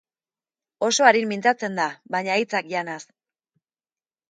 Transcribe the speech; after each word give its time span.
Oso 0.87 1.05
arin 1.09 1.27
mintzatzen 1.33 1.77
da, 1.81 1.87
baina 2.17 2.41
hitzak 2.41 2.73
janaz. 2.75 3.01